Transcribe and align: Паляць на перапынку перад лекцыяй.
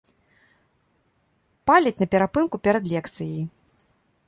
Паляць 1.69 1.95
на 2.01 2.07
перапынку 2.15 2.55
перад 2.69 2.83
лекцыяй. 2.95 3.43